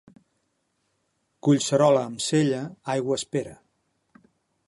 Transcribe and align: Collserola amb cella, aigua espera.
Collserola 1.47 2.01
amb 2.07 2.25
cella, 2.29 2.61
aigua 2.97 3.21
espera. 3.21 3.55